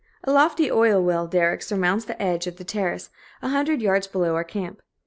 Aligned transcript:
A 0.23 0.31
lofty 0.31 0.71
oil 0.71 0.99
well 0.99 1.27
derrick 1.27 1.61
surmounts 1.61 2.05
the 2.05 2.19
edge 2.19 2.47
of 2.47 2.55
the 2.57 2.63
terrace 2.63 3.11
a 3.43 3.49
hundred 3.49 3.83
yards 3.83 4.07
below 4.07 4.33
our 4.33 4.43
camp. 4.43 4.81